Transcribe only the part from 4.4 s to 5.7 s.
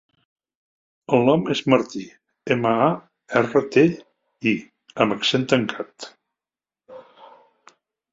i amb accent